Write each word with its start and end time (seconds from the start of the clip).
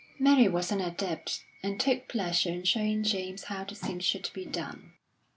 Mary 0.17 0.47
was 0.47 0.71
an 0.71 0.81
adept, 0.81 1.43
and 1.61 1.79
took 1.79 2.07
pleasure 2.07 2.49
in 2.49 2.63
showing 2.63 3.03
James 3.03 3.43
how 3.43 3.63
the 3.63 3.75
thing 3.75 3.99
should 3.99 4.31
be 4.33 4.45
done. 4.45 4.93